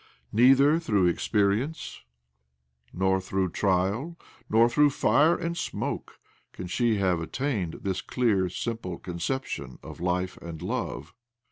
"Neither 0.33 0.79
through 0.79 1.05
experience 1.05 2.01
nor 2.91 3.21
through 3.21 3.49
trial 3.51 4.17
nor 4.49 4.67
through' 4.67 4.89
fire 4.99 5.35
and 5.35 5.55
smoke' 5.55 6.17
can 6.53 6.65
she 6.65 6.95
have 6.95 7.19
attained 7.21 7.81
this 7.83 8.01
clear, 8.01 8.49
simple 8.49 8.97
conception 8.97 9.77
of 9.83 9.99
life 10.01 10.37
and 10.37 10.59
of 10.63 10.67
love." 10.67 11.13